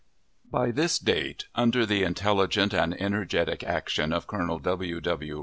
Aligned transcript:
By 0.49 0.71
this 0.71 0.97
date, 0.97 1.45
under 1.53 1.85
the 1.85 2.01
intelligent 2.01 2.73
and 2.73 2.99
energetic 2.99 3.63
action 3.63 4.11
of 4.11 4.25
Colonel 4.25 4.57
W. 4.57 4.99
W. 4.99 5.39